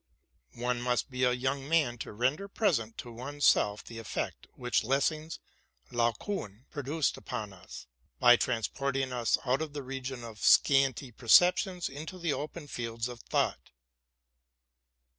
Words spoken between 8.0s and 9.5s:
by transporting us